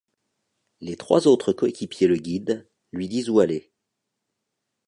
Les 0.79 0.97
trois 0.97 1.27
autres 1.27 1.53
coéquipiers 1.53 2.07
le 2.07 2.15
guident, 2.17 2.67
lui 2.91 3.07
disent 3.07 3.29
où 3.29 3.39
aller. 3.39 3.71